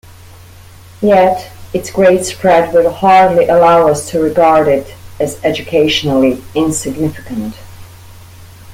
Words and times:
Yet 1.03 1.51
its 1.73 1.91
great 1.91 2.25
spread 2.25 2.73
will 2.73 2.89
hardly 2.91 3.47
allow 3.47 3.87
us 3.87 4.09
to 4.09 4.19
regard 4.19 4.67
it 4.67 4.95
as 5.19 5.39
educationally 5.45 6.43
insignificant. 6.55 7.53